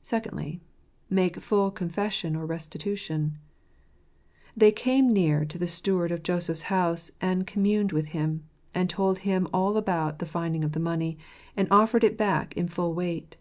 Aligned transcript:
Secondly, 0.00 0.62
Make 1.10 1.36
full 1.38 1.70
confession 1.70 2.34
or 2.34 2.46
restitution. 2.46 3.36
"They 4.56 4.72
came 4.72 5.12
near 5.12 5.44
to 5.44 5.58
the 5.58 5.66
steward 5.66 6.10
of 6.10 6.22
Joseph's 6.22 6.62
house 6.72 7.12
and 7.20 7.46
communed 7.46 7.92
with 7.92 8.06
him," 8.16 8.44
and 8.74 8.88
told 8.88 9.18
him 9.28 9.46
all 9.52 9.76
about 9.76 10.20
the 10.20 10.24
finding 10.24 10.64
of 10.64 10.72
the 10.72 10.80
money, 10.80 11.18
and 11.54 11.68
offered 11.70 12.02
it 12.02 12.16
back 12.16 12.56
in 12.56 12.66
full 12.66 12.94
weight. 12.94 13.36